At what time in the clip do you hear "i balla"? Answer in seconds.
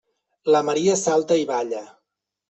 1.41-1.83